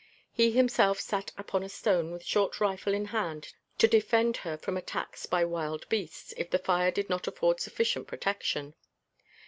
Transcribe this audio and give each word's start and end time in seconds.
He 0.33 0.49
himself 0.49 0.99
sat 0.99 1.31
upon 1.37 1.61
a 1.61 1.69
stone 1.69 2.09
with 2.09 2.23
short 2.25 2.59
rifle 2.59 2.91
in 2.91 3.05
hand 3.13 3.53
to 3.77 3.87
defend 3.87 4.37
her 4.37 4.57
from 4.57 4.75
attacks 4.75 5.27
by 5.27 5.45
wild 5.45 5.87
beasts, 5.89 6.33
if 6.37 6.49
the 6.49 6.57
fire 6.57 6.89
did 6.89 7.07
not 7.07 7.27
afford 7.27 7.59
sufficient 7.59 8.07
protection. 8.07 8.73